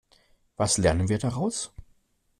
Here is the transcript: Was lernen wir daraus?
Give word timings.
Was 0.57 0.79
lernen 0.79 1.09
wir 1.09 1.19
daraus? 1.19 1.71